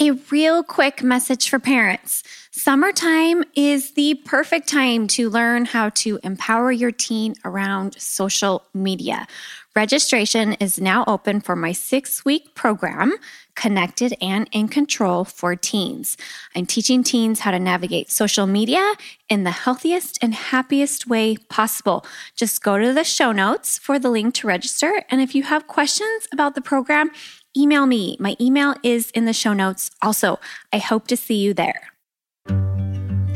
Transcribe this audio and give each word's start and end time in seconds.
A 0.00 0.12
real 0.30 0.62
quick 0.62 1.02
message 1.02 1.48
for 1.48 1.58
parents. 1.58 2.22
Summertime 2.52 3.42
is 3.56 3.94
the 3.94 4.14
perfect 4.24 4.68
time 4.68 5.08
to 5.08 5.28
learn 5.28 5.64
how 5.64 5.88
to 5.90 6.20
empower 6.22 6.70
your 6.70 6.92
teen 6.92 7.34
around 7.44 8.00
social 8.00 8.62
media. 8.72 9.26
Registration 9.74 10.52
is 10.54 10.80
now 10.80 11.02
open 11.08 11.40
for 11.40 11.56
my 11.56 11.72
six 11.72 12.24
week 12.24 12.54
program, 12.54 13.16
Connected 13.56 14.14
and 14.20 14.48
in 14.52 14.68
Control 14.68 15.24
for 15.24 15.56
Teens. 15.56 16.16
I'm 16.54 16.66
teaching 16.66 17.02
teens 17.02 17.40
how 17.40 17.50
to 17.50 17.58
navigate 17.58 18.08
social 18.08 18.46
media 18.46 18.94
in 19.28 19.42
the 19.42 19.50
healthiest 19.50 20.16
and 20.22 20.32
happiest 20.32 21.08
way 21.08 21.36
possible. 21.48 22.06
Just 22.36 22.62
go 22.62 22.78
to 22.78 22.92
the 22.92 23.02
show 23.02 23.32
notes 23.32 23.78
for 23.78 23.98
the 23.98 24.10
link 24.10 24.34
to 24.34 24.46
register. 24.46 25.02
And 25.10 25.20
if 25.20 25.34
you 25.34 25.42
have 25.42 25.66
questions 25.66 26.28
about 26.32 26.54
the 26.54 26.60
program, 26.60 27.10
email 27.56 27.86
me. 27.86 28.16
My 28.20 28.36
email 28.40 28.74
is 28.82 29.10
in 29.12 29.24
the 29.24 29.32
show 29.32 29.52
notes. 29.52 29.90
Also, 30.02 30.38
I 30.72 30.78
hope 30.78 31.06
to 31.08 31.16
see 31.16 31.36
you 31.36 31.54
there. 31.54 31.92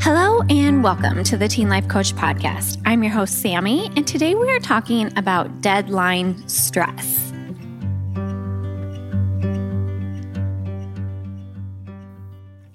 Hello 0.01 0.41
and 0.49 0.83
welcome 0.83 1.23
to 1.23 1.37
the 1.37 1.47
Teen 1.47 1.69
Life 1.69 1.87
Coach 1.87 2.13
Podcast. 2.13 2.81
I'm 2.85 3.03
your 3.03 3.13
host, 3.13 3.41
Sammy, 3.41 3.89
and 3.95 4.05
today 4.05 4.35
we 4.35 4.49
are 4.49 4.59
talking 4.59 5.17
about 5.17 5.61
deadline 5.61 6.45
stress. 6.47 7.31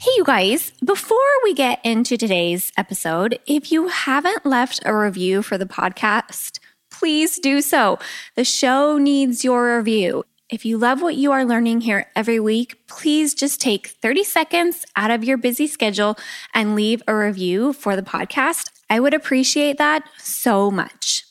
Hey, 0.01 0.11
you 0.17 0.25
guys, 0.25 0.73
before 0.83 1.19
we 1.43 1.53
get 1.53 1.81
into 1.85 2.17
today's 2.17 2.73
episode, 2.79 3.39
if 3.47 3.71
you 3.71 3.89
haven't 3.89 4.47
left 4.47 4.81
a 4.87 4.97
review 4.97 5.43
for 5.43 5.59
the 5.59 5.67
podcast, 5.67 6.61
please 6.91 7.39
do 7.39 7.61
so. 7.61 7.99
The 8.37 8.45
show 8.45 8.97
needs 8.97 9.45
your 9.45 9.77
review. 9.77 10.25
If 10.51 10.65
you 10.65 10.79
love 10.79 11.03
what 11.03 11.17
you 11.17 11.31
are 11.33 11.45
learning 11.45 11.83
here 11.83 12.07
every 12.17 12.41
week, 12.41 12.87
please 12.87 13.35
just 13.35 13.61
take 13.61 13.89
30 13.89 14.25
seconds 14.25 14.87
out 14.97 15.11
of 15.11 15.23
your 15.23 15.37
busy 15.37 15.67
schedule 15.67 16.17
and 16.55 16.75
leave 16.75 17.03
a 17.07 17.15
review 17.15 17.75
for 17.75 17.95
the 17.95 18.03
podcast. 18.03 18.71
I 18.89 18.99
would 18.99 19.13
appreciate 19.13 19.77
that 19.77 20.09
so 20.17 20.71
much. 20.71 21.25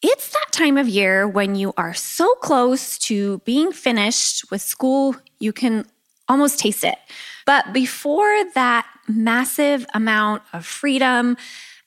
It's 0.00 0.30
that 0.30 0.46
time 0.50 0.78
of 0.78 0.88
year 0.88 1.28
when 1.28 1.56
you 1.56 1.74
are 1.76 1.92
so 1.92 2.34
close 2.36 2.96
to 3.00 3.38
being 3.44 3.70
finished 3.70 4.50
with 4.50 4.62
school, 4.62 5.14
you 5.38 5.52
can 5.52 5.84
almost 6.26 6.58
taste 6.58 6.84
it. 6.84 6.96
But 7.44 7.74
before 7.74 8.34
that 8.54 8.86
massive 9.06 9.84
amount 9.92 10.42
of 10.54 10.64
freedom 10.64 11.36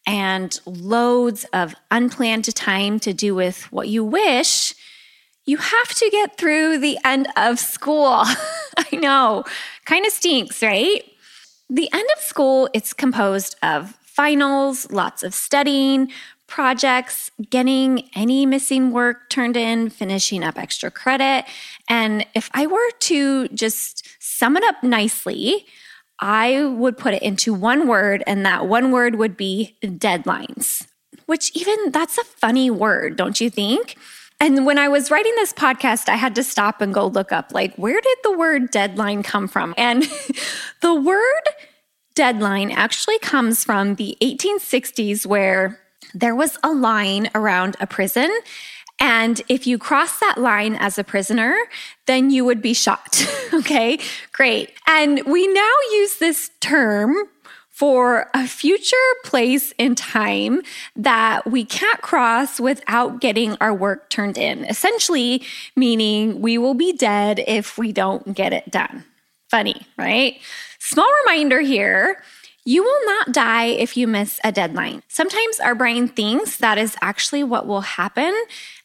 and 0.06 0.60
loads 0.68 1.44
of 1.54 1.74
unplanned 1.90 2.54
time 2.56 3.00
to 3.00 3.14
do 3.14 3.34
with 3.34 3.64
what 3.72 3.88
you 3.88 4.04
wish, 4.04 4.76
you 5.48 5.58
have 5.58 5.88
to 5.96 6.10
get 6.12 6.38
through 6.38 6.78
the 6.78 7.00
end 7.04 7.28
of 7.38 7.58
school. 7.58 8.06
I 8.78 8.96
know, 8.96 9.46
kind 9.86 10.06
of 10.06 10.12
stinks, 10.12 10.62
right? 10.62 11.02
The 11.70 11.90
end 11.92 12.08
of 12.16 12.22
school, 12.22 12.70
it's 12.74 12.94
composed 12.94 13.56
of 13.64 13.96
finals, 14.02 14.92
lots 14.92 15.24
of 15.24 15.34
studying, 15.34 16.12
projects, 16.48 17.32
getting 17.50 18.10
any 18.16 18.46
missing 18.46 18.92
work 18.92 19.30
turned 19.30 19.58
in, 19.58 19.90
finishing 19.90 20.44
up 20.44 20.58
extra 20.58 20.92
credit. 20.92 21.46
And 21.90 22.26
if 22.36 22.50
I 22.54 22.68
were 22.68 22.92
to 23.00 23.48
just 23.50 24.08
sum 24.20 24.58
it 24.58 24.64
up 24.64 24.84
nicely, 24.84 25.66
I 26.20 26.64
would 26.66 26.98
put 26.98 27.14
it 27.14 27.22
into 27.22 27.54
one 27.54 27.88
word, 27.88 28.24
and 28.26 28.46
that 28.46 28.68
one 28.68 28.92
word 28.92 29.16
would 29.16 29.38
be 29.38 29.78
deadlines, 29.84 30.88
which 31.26 31.52
even 31.56 31.92
that's 31.92 32.18
a 32.18 32.24
funny 32.24 32.70
word, 32.72 33.16
don't 33.18 33.40
you 33.40 33.50
think? 33.50 33.98
And 34.40 34.66
when 34.66 34.78
I 34.78 34.88
was 34.88 35.10
writing 35.10 35.34
this 35.36 35.52
podcast, 35.52 36.10
I 36.10 36.16
had 36.16 36.36
to 36.36 36.44
stop 36.44 36.80
and 36.80 36.94
go 36.94 37.08
look 37.08 37.32
up, 37.32 37.54
like, 37.54 37.76
where 37.76 38.00
did 38.00 38.18
the 38.24 38.38
word 38.38 38.70
deadline 38.70 39.24
come 39.24 39.48
from? 39.48 39.74
And 39.78 40.04
the 40.82 40.94
word 40.94 41.50
deadline 42.14 42.72
actually 42.72 43.18
comes 43.20 43.64
from 43.64 43.96
the 43.96 44.16
1860s, 44.22 45.26
where 45.26 45.80
there 46.14 46.36
was 46.36 46.58
a 46.64 46.72
line 46.72 47.30
around 47.34 47.78
a 47.80 47.88
prison. 47.88 48.30
And 49.00 49.42
if 49.48 49.68
you 49.68 49.78
cross 49.78 50.20
that 50.20 50.38
line 50.38 50.76
as 50.76 50.98
a 50.98 51.04
prisoner, 51.04 51.56
then 52.06 52.30
you 52.30 52.46
would 52.46 52.62
be 52.62 52.74
shot. 52.74 53.26
okay, 53.54 54.00
great. 54.32 54.72
And 54.88 55.22
we 55.26 55.48
now 55.48 55.74
use 55.94 56.18
this 56.18 56.50
term 56.62 57.16
for 57.78 58.28
a 58.34 58.48
future 58.48 58.98
place 59.24 59.72
in 59.78 59.94
time 59.94 60.64
that 60.96 61.46
we 61.46 61.64
can't 61.64 62.02
cross 62.02 62.60
without 62.60 63.22
getting 63.22 63.56
our 63.62 63.72
work 63.72 64.10
turned 64.10 64.36
in. 64.36 64.66
Essentially, 64.66 65.44
meaning 65.76 66.42
we 66.42 66.58
will 66.58 66.74
be 66.74 66.92
dead 66.92 67.40
if 67.46 67.78
we 67.78 67.92
don't 67.92 68.34
get 68.34 68.52
it 68.52 68.72
done. 68.72 69.06
Funny, 69.52 69.80
right? 69.96 70.40
Small 70.80 71.08
reminder 71.24 71.60
here. 71.62 72.20
You 72.66 72.84
will 72.84 73.06
not 73.06 73.32
die 73.32 73.68
if 73.68 73.96
you 73.96 74.08
miss 74.08 74.40
a 74.44 74.52
deadline. 74.52 75.04
Sometimes 75.08 75.60
our 75.60 75.76
brain 75.76 76.08
thinks 76.08 76.58
that 76.58 76.80
is 76.80 76.98
actually 77.00 77.44
what 77.44 77.68
will 77.68 77.82
happen, 77.82 78.34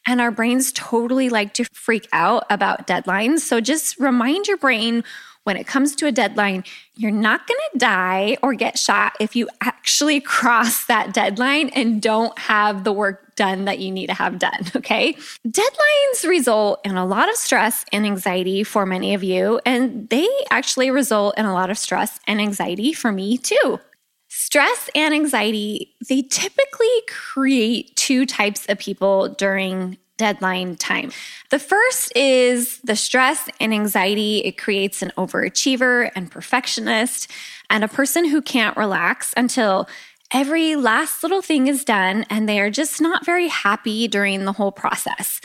and 0.05 0.21
our 0.21 0.29
brains 0.29 0.71
totally 0.71 1.29
like 1.29 1.55
to 1.55 1.65
freak 1.73 2.07
out 2.13 2.45
about 2.51 2.85
deadlines. 2.85 3.39
So 3.39 3.59
just 3.59 3.99
remind 3.99 4.47
your 4.47 4.57
brain 4.57 5.03
when 5.43 5.57
it 5.57 5.67
comes 5.67 5.95
to 5.97 6.07
a 6.07 6.11
deadline, 6.11 6.63
you're 6.95 7.11
not 7.11 7.47
going 7.47 7.59
to 7.73 7.79
die 7.79 8.37
or 8.41 8.53
get 8.53 8.77
shot 8.79 9.13
if 9.19 9.35
you 9.35 9.49
actually 9.61 10.19
cross 10.21 10.85
that 10.85 11.13
deadline 11.13 11.69
and 11.69 12.01
don't 12.01 12.37
have 12.37 12.83
the 12.83 12.93
work 12.93 13.35
done 13.35 13.65
that 13.65 13.79
you 13.79 13.91
need 13.91 14.07
to 14.07 14.13
have 14.13 14.39
done. 14.39 14.51
Okay. 14.75 15.13
Deadlines 15.47 16.27
result 16.27 16.81
in 16.83 16.97
a 16.97 17.05
lot 17.05 17.29
of 17.29 17.35
stress 17.35 17.85
and 17.93 18.05
anxiety 18.05 18.63
for 18.63 18.85
many 18.85 19.13
of 19.13 19.23
you, 19.23 19.61
and 19.65 20.09
they 20.09 20.27
actually 20.49 20.91
result 20.91 21.37
in 21.37 21.45
a 21.45 21.53
lot 21.53 21.69
of 21.69 21.77
stress 21.77 22.19
and 22.27 22.41
anxiety 22.41 22.91
for 22.91 23.11
me 23.11 23.37
too. 23.37 23.79
Stress 24.27 24.89
and 24.93 25.13
anxiety, 25.13 25.93
they 26.09 26.23
typically 26.23 27.01
create 27.07 27.95
two 27.95 28.25
types 28.25 28.65
of 28.67 28.77
people 28.77 29.29
during 29.29 29.97
deadline 30.17 30.75
time. 30.75 31.11
The 31.49 31.59
first 31.59 32.15
is 32.15 32.79
the 32.79 32.95
stress 32.95 33.49
and 33.59 33.73
anxiety. 33.73 34.39
It 34.39 34.57
creates 34.57 35.01
an 35.01 35.11
overachiever 35.17 36.11
and 36.15 36.29
perfectionist 36.29 37.29
and 37.69 37.83
a 37.83 37.87
person 37.87 38.25
who 38.25 38.41
can't 38.41 38.77
relax 38.77 39.33
until 39.35 39.87
every 40.31 40.75
last 40.75 41.23
little 41.23 41.41
thing 41.41 41.67
is 41.67 41.85
done 41.85 42.25
and 42.29 42.49
they 42.49 42.59
are 42.59 42.71
just 42.71 42.99
not 42.99 43.25
very 43.25 43.47
happy 43.47 44.07
during 44.07 44.45
the 44.45 44.53
whole 44.53 44.71
process. 44.71 45.39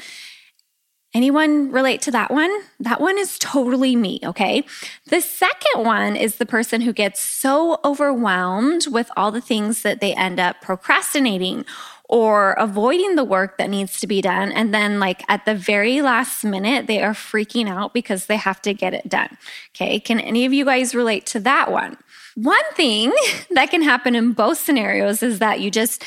Anyone 1.14 1.72
relate 1.72 2.02
to 2.02 2.10
that 2.10 2.30
one? 2.30 2.50
That 2.80 3.00
one 3.00 3.18
is 3.18 3.38
totally 3.38 3.96
me, 3.96 4.20
okay? 4.22 4.64
The 5.06 5.22
second 5.22 5.84
one 5.84 6.16
is 6.16 6.36
the 6.36 6.44
person 6.44 6.82
who 6.82 6.92
gets 6.92 7.20
so 7.20 7.80
overwhelmed 7.82 8.86
with 8.90 9.10
all 9.16 9.32
the 9.32 9.40
things 9.40 9.82
that 9.82 10.00
they 10.00 10.14
end 10.14 10.38
up 10.38 10.60
procrastinating 10.60 11.64
or 12.10 12.52
avoiding 12.52 13.16
the 13.16 13.24
work 13.24 13.56
that 13.58 13.70
needs 13.70 14.00
to 14.00 14.06
be 14.06 14.20
done. 14.20 14.52
And 14.52 14.74
then, 14.74 14.98
like, 14.98 15.24
at 15.28 15.44
the 15.46 15.54
very 15.54 16.02
last 16.02 16.44
minute, 16.44 16.86
they 16.86 17.02
are 17.02 17.12
freaking 17.12 17.68
out 17.68 17.94
because 17.94 18.26
they 18.26 18.36
have 18.36 18.60
to 18.62 18.74
get 18.74 18.94
it 18.94 19.08
done. 19.08 19.36
Okay. 19.74 20.00
Can 20.00 20.20
any 20.20 20.44
of 20.44 20.52
you 20.52 20.64
guys 20.64 20.94
relate 20.94 21.26
to 21.26 21.40
that 21.40 21.70
one? 21.70 21.96
One 22.34 22.72
thing 22.74 23.12
that 23.50 23.70
can 23.70 23.82
happen 23.82 24.14
in 24.14 24.32
both 24.32 24.58
scenarios 24.58 25.22
is 25.22 25.38
that 25.38 25.60
you 25.60 25.70
just 25.70 26.04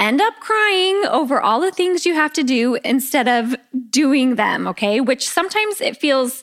end 0.00 0.20
up 0.20 0.34
crying 0.40 1.04
over 1.08 1.40
all 1.40 1.60
the 1.60 1.70
things 1.70 2.06
you 2.06 2.14
have 2.14 2.32
to 2.34 2.42
do 2.42 2.78
instead 2.84 3.28
of 3.28 3.54
doing 3.90 4.36
them. 4.36 4.66
Okay. 4.66 5.00
Which 5.00 5.28
sometimes 5.28 5.80
it 5.80 5.96
feels 5.96 6.42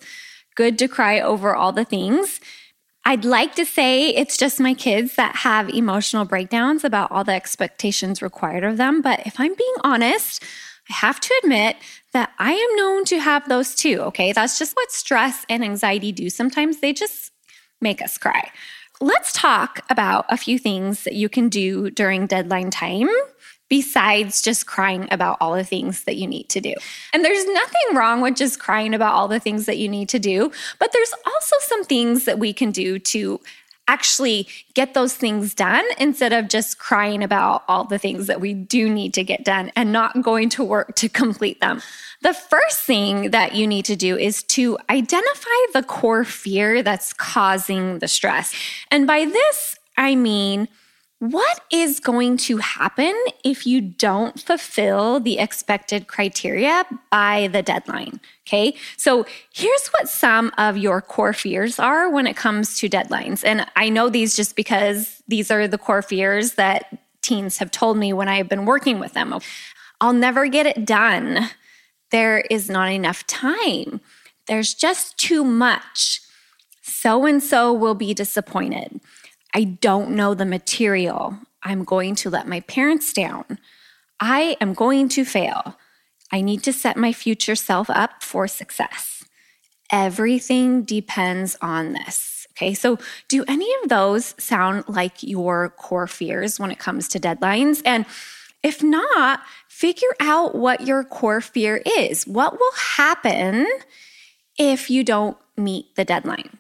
good 0.56 0.78
to 0.80 0.88
cry 0.88 1.20
over 1.20 1.56
all 1.56 1.72
the 1.72 1.86
things 1.86 2.40
I'd 3.10 3.26
like 3.26 3.56
to 3.56 3.66
say 3.66 4.10
it's 4.10 4.38
just 4.38 4.60
my 4.60 4.74
kids 4.74 5.16
that 5.16 5.38
have 5.38 5.70
emotional 5.70 6.26
breakdowns 6.26 6.84
about 6.84 7.12
all 7.12 7.24
the 7.24 7.32
expectations 7.32 8.22
required 8.22 8.64
of 8.64 8.78
them. 8.78 9.02
But 9.02 9.26
if 9.26 9.40
I'm 9.40 9.56
being 9.56 9.76
honest, 9.84 10.44
I 10.90 10.94
have 10.94 11.20
to 11.20 11.40
admit 11.44 11.78
that 12.14 12.32
I 12.38 12.52
am 12.52 12.76
known 12.76 13.06
to 13.06 13.20
have 13.20 13.48
those 13.48 13.74
too. 13.74 14.02
Okay. 14.02 14.32
That's 14.32 14.60
just 14.60 14.76
what 14.76 14.92
stress 14.92 15.46
and 15.50 15.64
anxiety 15.64 16.12
do. 16.12 16.30
Sometimes 16.30 16.82
they 16.82 16.94
just 16.94 17.32
make 17.82 18.02
us 18.02 18.18
cry. 18.18 18.52
Let's 19.02 19.32
talk 19.34 19.80
about 19.90 20.26
a 20.30 20.38
few 20.38 20.60
things 20.60 21.04
that 21.06 21.14
you 21.14 21.30
can 21.30 21.48
do 21.48 21.90
during 21.90 22.28
deadline 22.28 22.70
time 22.70 23.10
besides 23.70 24.42
just 24.42 24.66
crying 24.66 25.08
about 25.12 25.38
all 25.40 25.56
the 25.56 25.64
things 25.64 26.04
that 26.04 26.16
you 26.16 26.28
need 26.28 26.50
to 26.50 26.60
do. 26.60 26.74
And 27.14 27.24
there's 27.24 27.46
nothing 27.46 27.96
wrong 27.96 28.22
with 28.22 28.36
just 28.36 28.60
crying 28.60 28.94
about 28.94 29.14
all 29.14 29.28
the 29.28 29.40
things 29.40 29.66
that 29.68 29.78
you 29.78 29.88
need 29.88 30.10
to 30.10 30.20
do, 30.20 30.52
but 30.80 30.92
there's 30.92 31.14
also 31.26 31.56
some 31.62 31.86
things 31.86 32.26
that 32.26 32.40
we 32.40 32.52
can 32.52 32.72
do 32.72 33.00
to 33.00 33.40
actually 33.88 34.48
get 34.76 34.94
those 34.94 35.16
things 35.16 35.56
done 35.56 35.84
instead 35.98 36.32
of 36.32 36.48
just 36.48 36.78
crying 36.78 37.24
about 37.24 37.64
all 37.68 37.84
the 37.84 37.98
things 37.98 38.28
that 38.28 38.40
we 38.40 38.54
do 38.54 38.88
need 38.88 39.16
to 39.16 39.24
get 39.24 39.44
done 39.44 39.72
and 39.76 39.92
not 39.92 40.22
going 40.22 40.48
to 40.48 40.64
work 40.64 40.96
to 40.96 41.10
complete 41.10 41.60
them. 41.60 41.82
The 42.22 42.34
first 42.34 42.82
thing 42.82 43.32
that 43.32 43.56
you 43.56 43.66
need 43.66 43.86
to 43.86 43.96
do 43.96 44.16
is 44.16 44.44
to 44.44 44.78
identify 44.90 45.60
the 45.74 45.82
core 45.82 46.24
fear 46.24 46.84
that's 46.84 47.14
causing 47.14 47.98
the 47.98 48.08
stress. 48.08 48.54
And 48.92 49.08
by 49.08 49.26
this, 49.26 49.78
I 49.98 50.14
mean, 50.16 50.68
what 51.20 51.60
is 51.70 52.00
going 52.00 52.38
to 52.38 52.58
happen 52.58 53.14
if 53.44 53.68
you 53.68 53.82
don't 53.82 54.40
fulfill 54.40 55.20
the 55.20 55.38
expected 55.38 56.08
criteria 56.08 56.86
by 57.12 57.50
the 57.52 57.62
deadline? 57.62 58.22
Okay. 58.48 58.76
So 58.96 59.26
here's 59.54 59.88
what 59.90 60.08
some 60.08 60.52
of 60.58 60.78
your 60.78 61.02
core 61.02 61.34
fears 61.34 61.78
are 61.78 62.10
when 62.10 62.26
it 62.26 62.38
comes 62.38 62.78
to 62.80 62.90
deadlines. 62.90 63.44
And 63.46 63.68
I 63.76 63.90
know 63.90 64.10
these 64.10 64.36
just 64.36 64.56
because 64.56 65.22
these 65.28 65.52
are 65.52 65.68
the 65.68 65.78
core 65.78 66.02
fears 66.02 66.54
that 66.54 66.98
teens 67.22 67.58
have 67.58 67.70
told 67.70 67.98
me 67.98 68.14
when 68.14 68.30
I've 68.30 68.48
been 68.48 68.66
working 68.66 68.98
with 68.98 69.12
them. 69.12 69.36
I'll 70.00 70.14
never 70.14 70.48
get 70.48 70.66
it 70.66 70.86
done. 70.86 71.50
There 72.12 72.40
is 72.50 72.70
not 72.70 72.92
enough 72.92 73.28
time. 73.28 74.00
There's 74.48 74.74
just 74.74 75.18
too 75.18 75.44
much. 75.44 76.22
So 76.82 77.26
and 77.26 77.44
so 77.44 77.74
will 77.74 77.94
be 77.94 78.14
disappointed. 78.14 79.02
I 79.54 79.64
don't 79.64 80.12
know 80.12 80.34
the 80.34 80.46
material. 80.46 81.38
I'm 81.64 81.84
going 81.84 82.16
to 82.16 82.30
let 82.30 82.48
my 82.48 82.62
parents 82.62 83.14
down. 83.14 83.60
I 84.20 84.58
am 84.62 84.74
going 84.74 85.10
to 85.10 85.26
fail. 85.26 85.78
I 86.32 86.42
need 86.42 86.64
to 86.64 86.74
set 86.74 86.98
my 86.98 87.14
future 87.14 87.56
self 87.56 87.90
up 87.90 88.22
for 88.22 88.48
success. 88.48 89.24
Everything 89.92 90.84
depends 90.84 91.58
on 91.62 91.94
this. 91.94 92.48
Okay, 92.52 92.74
so 92.74 93.00
do 93.28 93.44
any 93.48 93.68
of 93.82 93.90
those 93.90 94.36
sound 94.38 94.84
like 94.88 95.24
your 95.24 95.70
core 95.70 96.08
fears 96.08 96.60
when 96.60 96.72
it 96.72 96.78
comes 96.78 97.08
to 97.10 97.20
deadlines? 97.20 97.82
And 97.86 98.06
if 98.62 98.84
not, 98.84 99.42
figure 99.70 100.14
out 100.20 100.56
what 100.56 100.86
your 100.86 101.04
core 101.06 101.42
fear 101.42 101.82
is. 101.98 102.28
What 102.28 102.60
will 102.60 102.74
happen 102.74 103.66
if 104.58 104.90
you 104.90 105.06
don't 105.06 105.38
meet 105.56 105.96
the 105.96 106.04
deadline? 106.04 106.58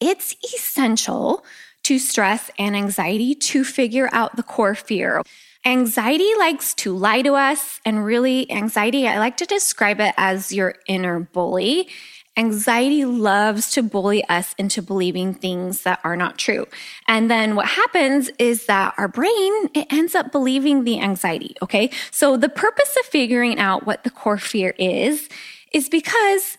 It's 0.00 0.34
essential 0.42 1.44
to 1.86 2.00
stress 2.00 2.50
and 2.58 2.74
anxiety 2.74 3.32
to 3.32 3.62
figure 3.62 4.08
out 4.10 4.34
the 4.34 4.42
core 4.42 4.74
fear. 4.74 5.22
Anxiety 5.64 6.30
likes 6.36 6.74
to 6.74 6.96
lie 6.96 7.22
to 7.22 7.34
us, 7.34 7.80
and 7.84 8.04
really, 8.04 8.50
anxiety, 8.50 9.06
I 9.06 9.20
like 9.20 9.36
to 9.36 9.46
describe 9.46 10.00
it 10.00 10.12
as 10.16 10.52
your 10.52 10.74
inner 10.88 11.20
bully. 11.20 11.88
Anxiety 12.36 13.04
loves 13.04 13.70
to 13.70 13.84
bully 13.84 14.24
us 14.28 14.52
into 14.58 14.82
believing 14.82 15.32
things 15.32 15.82
that 15.82 16.00
are 16.02 16.16
not 16.16 16.38
true. 16.38 16.66
And 17.06 17.30
then 17.30 17.54
what 17.54 17.66
happens 17.66 18.30
is 18.40 18.66
that 18.66 18.92
our 18.98 19.08
brain, 19.08 19.52
it 19.72 19.86
ends 19.90 20.16
up 20.16 20.32
believing 20.32 20.82
the 20.82 21.00
anxiety. 21.00 21.54
Okay. 21.62 21.90
So 22.10 22.36
the 22.36 22.48
purpose 22.48 22.96
of 22.98 23.06
figuring 23.06 23.60
out 23.60 23.86
what 23.86 24.02
the 24.02 24.10
core 24.10 24.38
fear 24.38 24.74
is, 24.76 25.28
is 25.72 25.88
because 25.88 26.58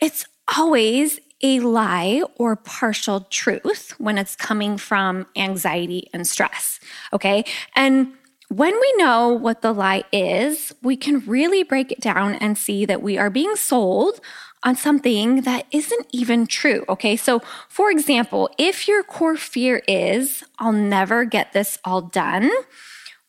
it's 0.00 0.26
always 0.56 1.20
a 1.42 1.60
lie 1.60 2.22
or 2.36 2.56
partial 2.56 3.20
truth 3.30 3.94
when 3.98 4.18
it's 4.18 4.34
coming 4.36 4.76
from 4.76 5.26
anxiety 5.36 6.08
and 6.12 6.26
stress. 6.26 6.80
Okay. 7.12 7.44
And 7.76 8.12
when 8.48 8.72
we 8.72 8.94
know 8.96 9.28
what 9.28 9.62
the 9.62 9.72
lie 9.72 10.04
is, 10.12 10.72
we 10.82 10.96
can 10.96 11.20
really 11.20 11.62
break 11.62 11.92
it 11.92 12.00
down 12.00 12.34
and 12.36 12.56
see 12.56 12.86
that 12.86 13.02
we 13.02 13.18
are 13.18 13.30
being 13.30 13.56
sold 13.56 14.20
on 14.64 14.74
something 14.74 15.42
that 15.42 15.66
isn't 15.70 16.06
even 16.12 16.46
true. 16.46 16.84
Okay. 16.88 17.14
So, 17.14 17.40
for 17.68 17.90
example, 17.90 18.50
if 18.58 18.88
your 18.88 19.02
core 19.02 19.36
fear 19.36 19.82
is, 19.86 20.42
I'll 20.58 20.72
never 20.72 21.24
get 21.24 21.52
this 21.52 21.78
all 21.84 22.00
done, 22.02 22.50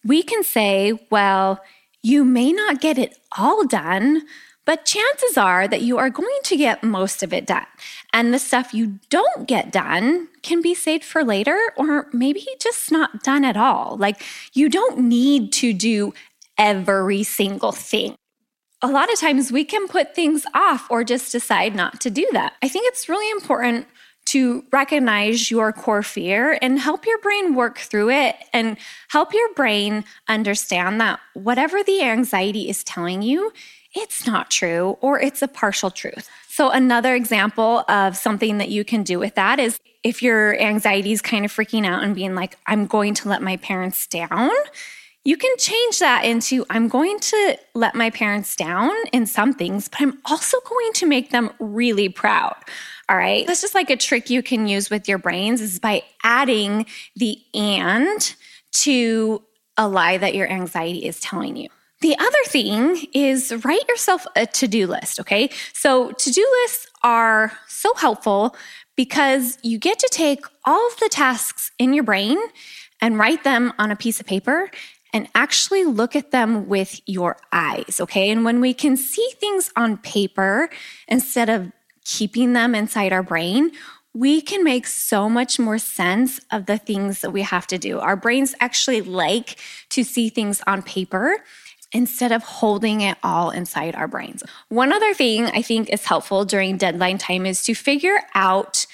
we 0.03 0.23
can 0.23 0.43
say, 0.43 1.07
well, 1.11 1.61
you 2.01 2.23
may 2.23 2.53
not 2.53 2.81
get 2.81 2.97
it 2.97 3.17
all 3.37 3.65
done, 3.67 4.23
but 4.65 4.85
chances 4.85 5.37
are 5.37 5.67
that 5.67 5.81
you 5.81 5.97
are 5.97 6.09
going 6.09 6.39
to 6.43 6.55
get 6.55 6.83
most 6.83 7.23
of 7.23 7.33
it 7.33 7.47
done. 7.47 7.65
And 8.13 8.33
the 8.33 8.39
stuff 8.39 8.73
you 8.73 8.99
don't 9.09 9.47
get 9.47 9.71
done 9.71 10.27
can 10.43 10.61
be 10.61 10.75
saved 10.75 11.03
for 11.03 11.23
later 11.23 11.57
or 11.75 12.07
maybe 12.13 12.45
just 12.59 12.91
not 12.91 13.23
done 13.23 13.43
at 13.45 13.57
all. 13.57 13.97
Like 13.97 14.21
you 14.53 14.69
don't 14.69 14.99
need 14.99 15.51
to 15.53 15.73
do 15.73 16.13
every 16.57 17.23
single 17.23 17.71
thing. 17.71 18.15
A 18.81 18.87
lot 18.87 19.11
of 19.11 19.19
times 19.19 19.51
we 19.51 19.65
can 19.65 19.87
put 19.87 20.15
things 20.15 20.45
off 20.53 20.89
or 20.89 21.03
just 21.03 21.31
decide 21.31 21.75
not 21.75 21.99
to 22.01 22.09
do 22.09 22.27
that. 22.31 22.53
I 22.61 22.67
think 22.67 22.85
it's 22.87 23.09
really 23.09 23.29
important 23.31 23.87
to 24.25 24.63
recognize 24.71 25.49
your 25.49 25.73
core 25.73 26.03
fear 26.03 26.59
and 26.61 26.79
help 26.79 27.07
your 27.07 27.17
brain 27.17 27.55
work 27.55 27.79
through 27.79 28.11
it 28.11 28.35
and 28.53 28.77
help 29.07 29.33
your 29.33 29.51
brain 29.55 30.03
understand 30.27 31.01
that 31.01 31.19
whatever 31.33 31.83
the 31.83 32.03
anxiety 32.03 32.69
is 32.69 32.83
telling 32.83 33.23
you 33.23 33.51
it's 33.95 34.27
not 34.27 34.51
true 34.51 34.97
or 35.01 35.19
it's 35.19 35.41
a 35.41 35.47
partial 35.47 35.89
truth. 35.89 36.29
So, 36.47 36.69
another 36.69 37.15
example 37.15 37.83
of 37.87 38.15
something 38.17 38.57
that 38.57 38.69
you 38.69 38.83
can 38.83 39.03
do 39.03 39.19
with 39.19 39.35
that 39.35 39.59
is 39.59 39.79
if 40.03 40.21
your 40.21 40.59
anxiety 40.59 41.11
is 41.11 41.21
kind 41.21 41.45
of 41.45 41.51
freaking 41.51 41.85
out 41.85 42.03
and 42.03 42.15
being 42.15 42.35
like, 42.35 42.57
I'm 42.67 42.85
going 42.85 43.13
to 43.15 43.29
let 43.29 43.41
my 43.41 43.57
parents 43.57 44.07
down, 44.07 44.51
you 45.23 45.37
can 45.37 45.55
change 45.57 45.99
that 45.99 46.23
into 46.25 46.65
I'm 46.69 46.87
going 46.87 47.19
to 47.19 47.57
let 47.75 47.95
my 47.95 48.09
parents 48.09 48.55
down 48.55 48.91
in 49.11 49.25
some 49.25 49.53
things, 49.53 49.87
but 49.87 50.01
I'm 50.01 50.17
also 50.25 50.57
going 50.67 50.93
to 50.93 51.05
make 51.05 51.31
them 51.31 51.51
really 51.59 52.09
proud. 52.09 52.55
All 53.09 53.17
right. 53.17 53.45
That's 53.47 53.61
just 53.61 53.75
like 53.75 53.89
a 53.89 53.97
trick 53.97 54.29
you 54.29 54.43
can 54.43 54.67
use 54.67 54.89
with 54.89 55.09
your 55.09 55.17
brains 55.17 55.61
is 55.61 55.79
by 55.79 56.03
adding 56.23 56.85
the 57.15 57.39
and 57.53 58.35
to 58.71 59.43
a 59.77 59.87
lie 59.87 60.17
that 60.17 60.35
your 60.35 60.47
anxiety 60.47 61.05
is 61.05 61.19
telling 61.19 61.55
you. 61.55 61.69
The 62.01 62.17
other 62.17 62.43
thing 62.45 63.07
is 63.13 63.53
write 63.65 63.87
yourself 63.89 64.25
a 64.35 64.45
to 64.45 64.67
do 64.67 64.87
list, 64.87 65.19
okay? 65.19 65.49
So, 65.73 66.11
to 66.11 66.31
do 66.31 66.47
lists 66.63 66.87
are 67.03 67.51
so 67.67 67.93
helpful 67.95 68.55
because 68.95 69.57
you 69.63 69.77
get 69.77 69.99
to 69.99 70.09
take 70.11 70.45
all 70.65 70.87
of 70.87 70.97
the 70.99 71.09
tasks 71.09 71.71
in 71.77 71.93
your 71.93 72.03
brain 72.03 72.37
and 73.01 73.17
write 73.17 73.43
them 73.43 73.73
on 73.77 73.91
a 73.91 73.95
piece 73.95 74.19
of 74.19 74.25
paper 74.25 74.69
and 75.13 75.27
actually 75.33 75.83
look 75.85 76.15
at 76.15 76.31
them 76.31 76.67
with 76.67 77.01
your 77.05 77.37
eyes, 77.51 77.97
okay? 77.99 78.29
And 78.29 78.45
when 78.45 78.61
we 78.61 78.73
can 78.73 78.95
see 78.95 79.27
things 79.39 79.71
on 79.75 79.97
paper 79.97 80.69
instead 81.07 81.49
of 81.49 81.71
keeping 82.05 82.53
them 82.53 82.75
inside 82.75 83.11
our 83.11 83.23
brain, 83.23 83.71
we 84.13 84.41
can 84.41 84.63
make 84.63 84.87
so 84.87 85.29
much 85.29 85.59
more 85.59 85.77
sense 85.77 86.39
of 86.51 86.65
the 86.65 86.77
things 86.77 87.21
that 87.21 87.31
we 87.31 87.41
have 87.43 87.67
to 87.67 87.77
do. 87.77 87.99
Our 87.99 88.15
brains 88.15 88.55
actually 88.59 89.01
like 89.01 89.57
to 89.89 90.03
see 90.03 90.29
things 90.29 90.61
on 90.65 90.81
paper 90.81 91.37
instead 91.91 92.31
of 92.31 92.43
holding 92.43 93.01
it 93.01 93.17
all 93.23 93.49
inside 93.49 93.95
our 93.95 94.07
brains. 94.07 94.43
One 94.69 94.93
other 94.93 95.13
thing 95.13 95.45
I 95.45 95.61
think 95.61 95.89
is 95.89 96.05
helpful 96.05 96.45
during 96.45 96.77
deadline 96.77 97.17
time 97.17 97.45
is 97.45 97.63
to 97.63 97.73
figure 97.73 98.19
out 98.35 98.85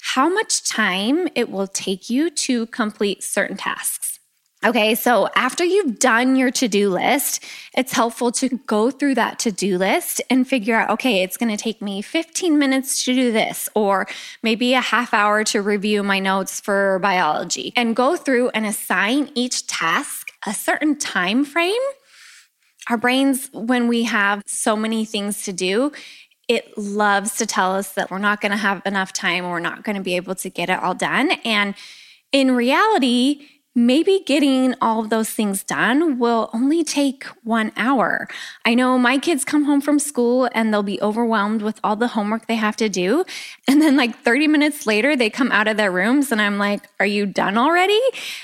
how 0.00 0.28
much 0.28 0.68
time 0.68 1.28
it 1.34 1.50
will 1.50 1.66
take 1.66 2.08
you 2.08 2.30
to 2.30 2.66
complete 2.66 3.22
certain 3.22 3.56
tasks. 3.56 4.18
Okay, 4.64 4.96
so 4.96 5.28
after 5.36 5.62
you've 5.62 6.00
done 6.00 6.34
your 6.34 6.50
to 6.50 6.66
do 6.66 6.90
list, 6.90 7.44
it's 7.76 7.92
helpful 7.92 8.32
to 8.32 8.48
go 8.66 8.90
through 8.90 9.14
that 9.14 9.38
to 9.40 9.52
do 9.52 9.78
list 9.78 10.20
and 10.30 10.48
figure 10.48 10.74
out 10.74 10.90
okay, 10.90 11.22
it's 11.22 11.36
to 11.36 11.56
take 11.56 11.80
me 11.80 12.02
15 12.02 12.58
minutes 12.58 13.04
to 13.04 13.14
do 13.14 13.30
this, 13.30 13.68
or 13.76 14.08
maybe 14.42 14.74
a 14.74 14.80
half 14.80 15.14
hour 15.14 15.44
to 15.44 15.62
review 15.62 16.02
my 16.02 16.18
notes 16.18 16.58
for 16.58 16.98
biology, 16.98 17.72
and 17.76 17.94
go 17.94 18.16
through 18.16 18.48
and 18.48 18.66
assign 18.66 19.30
each 19.36 19.68
task 19.68 20.32
a 20.44 20.52
certain 20.52 20.98
time 20.98 21.44
frame 21.44 21.82
our 22.88 22.96
brains, 22.96 23.50
when 23.52 23.88
we 23.88 24.04
have 24.04 24.42
so 24.46 24.76
many 24.76 25.04
things 25.04 25.44
to 25.44 25.52
do, 25.52 25.92
it 26.48 26.76
loves 26.78 27.36
to 27.36 27.46
tell 27.46 27.74
us 27.74 27.92
that 27.92 28.10
we're 28.10 28.18
not 28.18 28.40
going 28.40 28.52
to 28.52 28.58
have 28.58 28.80
enough 28.86 29.12
time 29.12 29.44
we're 29.50 29.60
not 29.60 29.84
going 29.84 29.96
to 29.96 30.02
be 30.02 30.16
able 30.16 30.34
to 30.34 30.48
get 30.48 30.70
it 30.70 30.82
all 30.82 30.94
done. 30.94 31.32
And 31.44 31.74
in 32.32 32.52
reality, 32.52 33.46
maybe 33.78 34.24
getting 34.26 34.74
all 34.82 35.00
of 35.00 35.08
those 35.08 35.30
things 35.30 35.62
done 35.62 36.18
will 36.18 36.50
only 36.52 36.82
take 36.82 37.24
one 37.44 37.70
hour. 37.76 38.26
I 38.64 38.74
know 38.74 38.98
my 38.98 39.18
kids 39.18 39.44
come 39.44 39.64
home 39.64 39.80
from 39.80 40.00
school 40.00 40.48
and 40.52 40.72
they'll 40.74 40.82
be 40.82 41.00
overwhelmed 41.00 41.62
with 41.62 41.78
all 41.84 41.94
the 41.94 42.08
homework 42.08 42.46
they 42.46 42.56
have 42.56 42.76
to 42.76 42.88
do. 42.88 43.24
And 43.68 43.80
then, 43.80 43.96
like 43.96 44.18
30 44.22 44.48
minutes 44.48 44.86
later, 44.86 45.14
they 45.14 45.30
come 45.30 45.52
out 45.52 45.68
of 45.68 45.76
their 45.76 45.92
rooms 45.92 46.32
and 46.32 46.42
I'm 46.42 46.58
like, 46.58 46.88
Are 46.98 47.06
you 47.06 47.26
done 47.26 47.56
already? 47.56 48.00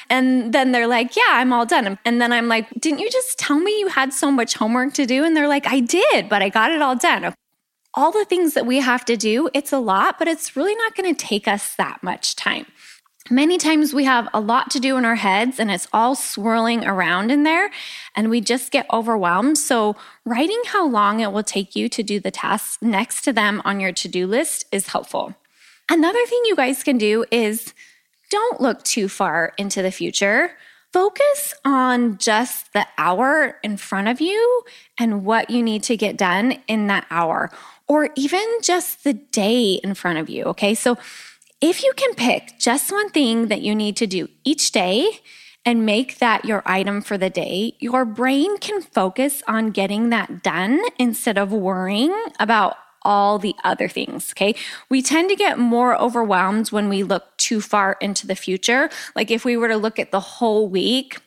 And 0.09 0.53
then 0.53 0.71
they're 0.71 0.87
like, 0.87 1.17
Yeah, 1.17 1.23
I'm 1.31 1.53
all 1.53 1.67
done. 1.67 1.99
And 2.05 2.21
then 2.21 2.33
I'm 2.33 2.47
like, 2.47 2.69
Didn't 2.79 3.01
you 3.01 3.11
just 3.11 3.39
tell 3.39 3.59
me 3.59 3.81
you 3.81 3.89
had 3.89 4.13
so 4.13 4.31
much 4.31 4.55
homework 4.55 4.95
to 4.95 5.07
do? 5.07 5.25
And 5.25 5.37
they're 5.37 5.49
like, 5.49 5.67
I 5.67 5.81
did, 5.81 6.29
but 6.29 6.43
I 6.43 6.49
got 6.49 6.71
it 6.71 6.81
all 6.81 6.95
done. 6.95 7.35
All 7.95 8.13
the 8.13 8.25
things 8.25 8.55
that 8.55 8.67
we 8.67 8.81
have 8.81 9.05
to 9.07 9.17
do, 9.17 9.49
it's 9.55 9.73
a 9.73 9.79
lot, 9.79 10.19
but 10.19 10.29
it's 10.29 10.57
really 10.57 10.75
not 10.75 10.95
going 10.95 11.15
to 11.15 11.27
take 11.27 11.49
us 11.49 11.75
that 11.77 12.03
much 12.03 12.37
time. 12.37 12.67
Many 13.31 13.57
times 13.57 13.95
we 13.95 14.05
have 14.05 14.29
a 14.35 14.41
lot 14.41 14.71
to 14.73 14.81
do 14.81 14.99
in 14.99 15.07
our 15.07 15.15
heads 15.15 15.59
and 15.59 15.71
it's 15.71 15.89
all 15.95 16.15
swirling 16.15 16.85
around 16.85 17.31
in 17.31 17.43
there 17.43 17.71
and 18.15 18.29
we 18.29 18.43
just 18.43 18.71
get 18.71 18.85
overwhelmed. 18.93 19.57
So, 19.57 19.97
writing 20.27 20.61
how 20.67 20.87
long 20.87 21.21
it 21.21 21.33
will 21.33 21.43
take 21.43 21.75
you 21.75 21.89
to 21.89 22.03
do 22.03 22.21
the 22.21 22.31
tasks 22.31 22.77
next 22.83 23.23
to 23.23 23.33
them 23.33 23.63
on 23.65 23.81
your 23.81 23.93
to 23.93 24.09
do 24.09 24.27
list 24.27 24.67
is 24.71 24.89
helpful. 24.89 25.35
Another 25.91 26.25
thing 26.27 26.43
you 26.45 26.55
guys 26.55 26.83
can 26.83 26.99
do 26.99 27.25
is 27.31 27.73
don't 28.31 28.61
look 28.61 28.83
too 28.83 29.09
far 29.09 29.55
into 29.57 29.81
the 29.81 29.91
future. 29.91 30.51
Focus 30.93 31.55
on 31.65 32.19
just 32.19 32.75
the 32.75 32.87
hour 32.99 33.59
in 33.63 33.79
front 33.79 34.09
of 34.09 34.21
you 34.21 34.63
and 34.99 35.25
what 35.25 35.49
you 35.49 35.63
need 35.63 35.83
to 35.85 35.97
get 35.97 36.19
done 36.19 36.59
in 36.69 36.89
that 36.89 37.07
hour, 37.11 37.51
or 37.89 38.11
even 38.17 38.45
just 38.63 39.03
the 39.03 39.15
day 39.15 39.81
in 39.83 39.95
front 39.95 40.19
of 40.19 40.29
you. 40.29 40.45
Okay. 40.45 40.75
So, 40.75 40.99
if 41.65 41.83
you 41.83 41.95
can 41.97 42.15
pick 42.15 42.59
just 42.59 42.93
one 42.93 43.09
thing 43.09 43.49
that 43.49 43.63
you 43.63 43.75
need 43.75 43.97
to 43.97 44.07
do 44.07 44.29
each 44.45 44.71
day 44.71 45.21
and 45.65 45.87
make 45.87 46.19
that 46.19 46.45
your 46.45 46.63
item 46.67 47.01
for 47.01 47.17
the 47.17 47.31
day, 47.31 47.75
your 47.79 48.05
brain 48.05 48.59
can 48.59 48.83
focus 48.83 49.43
on 49.49 49.71
getting 49.71 50.11
that 50.11 50.43
done 50.43 50.79
instead 50.99 51.39
of 51.39 51.53
worrying 51.53 52.15
about 52.39 52.77
all 53.01 53.39
the 53.39 53.55
other 53.65 53.89
things. 53.89 54.33
Okay. 54.33 54.55
We 54.91 55.01
tend 55.01 55.31
to 55.31 55.37
get 55.37 55.59
more 55.59 55.99
overwhelmed 55.99 56.69
when 56.69 56.91
we 56.91 57.03
look 57.03 57.35
too 57.39 57.63
far 57.63 57.97
into 57.99 58.27
the 58.27 58.37
future. 58.37 58.91
Like 59.17 59.31
if 59.31 59.47
we 59.47 59.57
were 59.57 59.69
to 59.69 59.79
look 59.79 59.99
at 59.99 60.11
the 60.11 60.21
whole 60.21 60.69
week, 60.69 61.19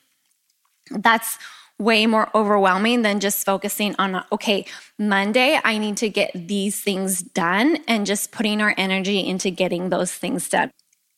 that's 0.91 1.39
way 1.79 2.05
more 2.05 2.29
overwhelming 2.35 3.03
than 3.03 3.19
just 3.19 3.45
focusing 3.45 3.95
on, 3.99 4.23
okay, 4.31 4.65
Monday, 4.97 5.59
I 5.63 5.77
need 5.77 5.97
to 5.97 6.09
get 6.09 6.31
these 6.33 6.81
things 6.81 7.21
done 7.21 7.77
and 7.87 8.05
just 8.05 8.31
putting 8.31 8.61
our 8.61 8.73
energy 8.77 9.19
into 9.19 9.51
getting 9.51 9.89
those 9.89 10.13
things 10.13 10.49
done. 10.49 10.71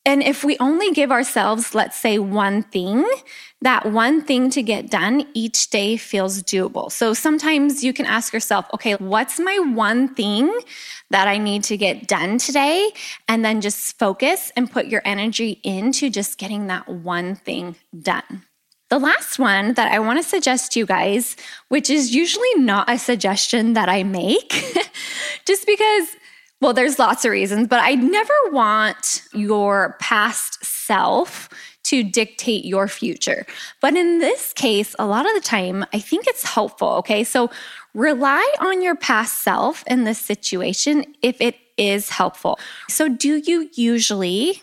And 0.05 0.23
if 0.23 0.43
we 0.43 0.57
only 0.59 0.91
give 0.91 1.11
ourselves, 1.11 1.75
let's 1.75 1.97
say, 1.97 2.19
one 2.19 2.63
thing, 2.63 3.05
that 3.61 3.91
one 3.91 4.23
thing 4.23 4.49
to 4.51 4.63
get 4.63 4.89
done 4.89 5.27
each 5.33 5.69
day 5.69 5.97
feels 5.97 6.41
doable. 6.41 6.91
So 6.91 7.13
sometimes 7.13 7.83
you 7.83 7.91
can 7.93 8.05
ask 8.05 8.33
yourself, 8.33 8.65
okay, 8.73 8.95
what's 8.95 9.39
my 9.39 9.59
one 9.59 10.13
thing 10.15 10.57
that 11.09 11.27
I 11.27 11.37
need 11.37 11.63
to 11.65 11.77
get 11.77 12.07
done 12.07 12.37
today? 12.37 12.89
And 13.27 13.43
then 13.43 13.59
just 13.61 13.99
focus 13.99 14.51
and 14.55 14.71
put 14.71 14.87
your 14.87 15.01
energy 15.03 15.59
into 15.63 16.09
just 16.09 16.37
getting 16.37 16.67
that 16.67 16.87
one 16.87 17.35
thing 17.35 17.75
done. 18.01 18.43
The 18.89 18.99
last 18.99 19.37
one 19.37 19.73
that 19.73 19.91
I 19.91 19.99
want 19.99 20.19
to 20.19 20.27
suggest 20.27 20.71
to 20.71 20.79
you 20.79 20.85
guys, 20.85 21.35
which 21.67 21.89
is 21.89 22.13
usually 22.13 22.53
not 22.55 22.89
a 22.89 22.97
suggestion 22.97 23.73
that 23.73 23.87
I 23.87 24.03
make, 24.03 24.51
just 25.45 25.67
because 25.67 26.07
well, 26.61 26.73
there's 26.73 26.99
lots 26.99 27.23
of 27.23 27.31
reasons, 27.31 27.69
but 27.69 27.81
I 27.81 27.95
never 27.95 28.33
want 28.51 29.23
your 29.33 29.95
past 30.01 30.63
self 30.65 31.47
to 31.83 32.03
dictate 32.03 32.65
your 32.65 32.87
future. 32.87 33.45
But 33.81 33.95
in 33.95 34.19
this 34.19 34.51
case, 34.53 34.93
a 34.99 35.05
lot 35.05 35.25
of 35.25 35.33
the 35.33 35.47
time, 35.47 35.85
I 35.93 35.99
think 35.99 36.27
it's 36.27 36.43
helpful. 36.43 36.89
Okay. 36.97 37.23
So 37.23 37.49
rely 37.93 38.45
on 38.59 38.81
your 38.81 38.95
past 38.95 39.39
self 39.39 39.83
in 39.87 40.03
this 40.03 40.19
situation 40.19 41.05
if 41.21 41.39
it 41.39 41.55
is 41.77 42.09
helpful. 42.09 42.59
So, 42.89 43.07
do 43.07 43.37
you 43.37 43.69
usually 43.73 44.61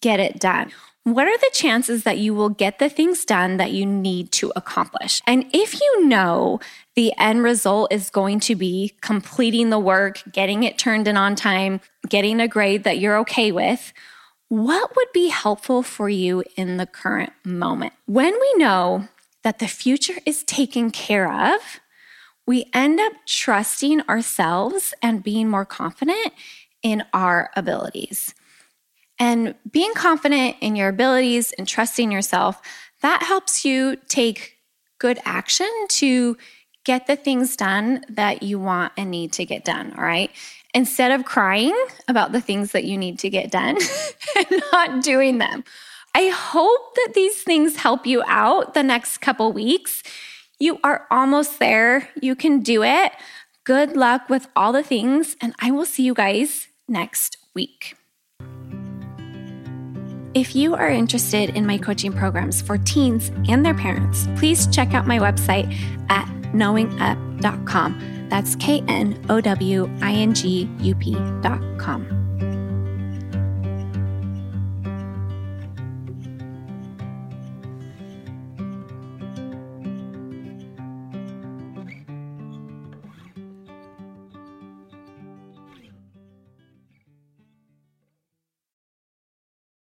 get 0.00 0.20
it 0.20 0.40
done? 0.40 0.72
What 1.06 1.28
are 1.28 1.38
the 1.38 1.50
chances 1.52 2.02
that 2.02 2.18
you 2.18 2.34
will 2.34 2.48
get 2.48 2.80
the 2.80 2.88
things 2.88 3.24
done 3.24 3.58
that 3.58 3.70
you 3.70 3.86
need 3.86 4.32
to 4.32 4.52
accomplish? 4.56 5.22
And 5.24 5.48
if 5.52 5.80
you 5.80 6.08
know 6.08 6.58
the 6.96 7.12
end 7.16 7.44
result 7.44 7.92
is 7.92 8.10
going 8.10 8.40
to 8.40 8.56
be 8.56 8.92
completing 9.02 9.70
the 9.70 9.78
work, 9.78 10.20
getting 10.32 10.64
it 10.64 10.78
turned 10.78 11.06
in 11.06 11.16
on 11.16 11.36
time, 11.36 11.80
getting 12.08 12.40
a 12.40 12.48
grade 12.48 12.82
that 12.82 12.98
you're 12.98 13.18
okay 13.18 13.52
with, 13.52 13.92
what 14.48 14.96
would 14.96 15.06
be 15.14 15.28
helpful 15.28 15.84
for 15.84 16.08
you 16.08 16.42
in 16.56 16.76
the 16.76 16.86
current 16.86 17.32
moment? 17.44 17.92
When 18.06 18.32
we 18.32 18.54
know 18.56 19.06
that 19.44 19.60
the 19.60 19.68
future 19.68 20.18
is 20.26 20.42
taken 20.42 20.90
care 20.90 21.32
of, 21.32 21.60
we 22.48 22.68
end 22.74 22.98
up 22.98 23.12
trusting 23.26 24.00
ourselves 24.08 24.92
and 25.00 25.22
being 25.22 25.48
more 25.48 25.64
confident 25.64 26.32
in 26.82 27.04
our 27.12 27.50
abilities. 27.54 28.34
And 29.18 29.54
being 29.70 29.94
confident 29.94 30.56
in 30.60 30.76
your 30.76 30.88
abilities 30.88 31.52
and 31.52 31.66
trusting 31.66 32.12
yourself, 32.12 32.60
that 33.02 33.22
helps 33.22 33.64
you 33.64 33.96
take 34.08 34.56
good 34.98 35.18
action 35.24 35.70
to 35.88 36.36
get 36.84 37.06
the 37.06 37.16
things 37.16 37.56
done 37.56 38.04
that 38.08 38.42
you 38.42 38.58
want 38.58 38.92
and 38.96 39.10
need 39.10 39.32
to 39.32 39.44
get 39.44 39.64
done. 39.64 39.92
All 39.96 40.04
right. 40.04 40.30
Instead 40.74 41.10
of 41.12 41.24
crying 41.24 41.76
about 42.08 42.32
the 42.32 42.40
things 42.40 42.72
that 42.72 42.84
you 42.84 42.96
need 42.96 43.18
to 43.20 43.30
get 43.30 43.50
done 43.50 43.76
and 44.36 44.62
not 44.72 45.02
doing 45.02 45.38
them. 45.38 45.64
I 46.14 46.28
hope 46.28 46.94
that 46.94 47.12
these 47.14 47.42
things 47.42 47.76
help 47.76 48.06
you 48.06 48.22
out 48.26 48.74
the 48.74 48.82
next 48.82 49.18
couple 49.18 49.52
weeks. 49.52 50.02
You 50.58 50.78
are 50.82 51.06
almost 51.10 51.58
there. 51.58 52.08
You 52.22 52.34
can 52.34 52.60
do 52.60 52.82
it. 52.82 53.12
Good 53.64 53.96
luck 53.96 54.30
with 54.30 54.48
all 54.54 54.72
the 54.72 54.82
things, 54.82 55.36
and 55.40 55.54
I 55.60 55.72
will 55.72 55.84
see 55.84 56.04
you 56.04 56.14
guys 56.14 56.68
next 56.88 57.36
week. 57.52 57.96
If 60.36 60.54
you 60.54 60.74
are 60.74 60.90
interested 60.90 61.56
in 61.56 61.64
my 61.64 61.78
coaching 61.78 62.12
programs 62.12 62.60
for 62.60 62.76
teens 62.76 63.32
and 63.48 63.64
their 63.64 63.72
parents, 63.72 64.28
please 64.36 64.66
check 64.66 64.92
out 64.92 65.06
my 65.06 65.18
website 65.18 65.74
at 66.10 66.26
knowingup.com. 66.52 68.28
That's 68.28 68.54
K 68.56 68.84
N 68.86 69.18
O 69.30 69.40
W 69.40 69.90
I 70.02 70.12
N 70.12 70.34
G 70.34 70.68
U 70.80 70.94
P.com. 70.94 72.25